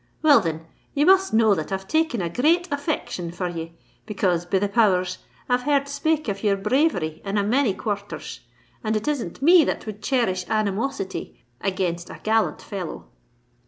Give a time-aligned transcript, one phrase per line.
[0.23, 3.77] "Well, thin, ye must know that I've taken a great affection for ye,
[4.07, 5.19] because, be the power rs!
[5.47, 8.39] I've heard spake of your bravery in a many quar rters;
[8.83, 13.09] and it isn't me that would cherish animosity against a gallant fellow."